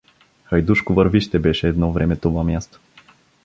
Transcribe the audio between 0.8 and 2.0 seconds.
вървище беше едно